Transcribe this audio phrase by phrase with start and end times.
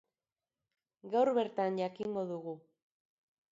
[1.17, 2.57] Gaur bertan jakingo dugu.